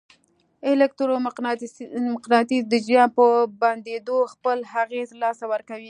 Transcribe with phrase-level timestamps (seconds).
[0.69, 1.73] الکترو مقناطیس
[2.71, 3.25] د جریان په
[3.61, 5.79] بندېدو خپل اغېز له لاسه ورکوي.